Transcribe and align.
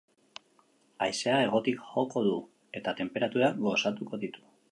Haizea 1.05 1.35
hegotik 1.41 1.83
joko 1.91 2.25
du, 2.29 2.33
eta 2.81 2.97
tenperaturak 3.01 3.63
goxatuko 3.67 4.23
ditu. 4.25 4.47